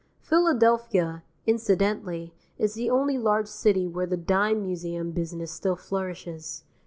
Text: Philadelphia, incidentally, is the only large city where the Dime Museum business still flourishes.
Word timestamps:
Philadelphia, 0.23 1.21
incidentally, 1.45 2.33
is 2.57 2.73
the 2.73 2.89
only 2.89 3.19
large 3.19 3.45
city 3.47 3.87
where 3.87 4.07
the 4.07 4.17
Dime 4.17 4.63
Museum 4.63 5.11
business 5.11 5.51
still 5.51 5.75
flourishes. 5.75 6.63